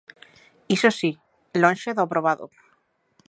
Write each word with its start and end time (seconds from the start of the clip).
Iso 0.75 0.89
si, 0.99 1.11
lonxe 1.61 1.89
do 1.95 2.01
aprobado. 2.05 2.45